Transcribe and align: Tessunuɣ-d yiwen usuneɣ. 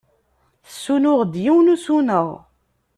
Tessunuɣ-d 0.67 1.33
yiwen 1.43 1.71
usuneɣ. 1.75 2.27